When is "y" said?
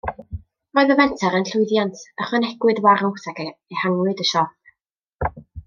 0.93-0.95, 4.27-4.29